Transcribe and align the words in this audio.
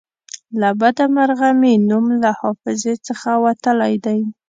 له 0.59 0.69
بده 0.79 1.05
مرغه 1.15 1.49
مې 1.61 1.73
نوم 1.89 2.05
له 2.23 2.29
حافظې 2.39 2.95
څخه 3.07 3.29
وتلی 3.45 3.93
دی. 4.05 4.19